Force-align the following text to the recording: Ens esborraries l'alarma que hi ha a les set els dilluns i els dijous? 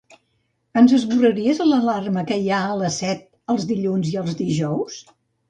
Ens 0.79 0.95
esborraries 0.99 1.59
l'alarma 1.67 2.23
que 2.31 2.39
hi 2.45 2.49
ha 2.53 2.63
a 2.71 2.79
les 2.81 2.99
set 3.03 3.23
els 3.57 3.69
dilluns 3.75 4.11
i 4.15 4.19
els 4.25 4.35
dijous? 4.43 4.99